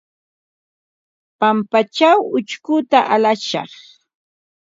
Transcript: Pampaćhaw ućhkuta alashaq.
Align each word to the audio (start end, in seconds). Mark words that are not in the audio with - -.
Pampaćhaw 1.39 2.19
ućhkuta 2.37 2.99
alashaq. 3.13 3.71